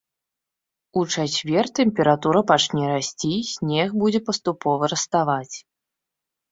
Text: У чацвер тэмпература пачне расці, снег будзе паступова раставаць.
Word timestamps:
У 1.01 1.03
чацвер 1.15 1.69
тэмпература 1.79 2.43
пачне 2.53 2.83
расці, 2.93 3.33
снег 3.53 3.89
будзе 4.01 4.19
паступова 4.33 4.83
раставаць. 4.95 5.57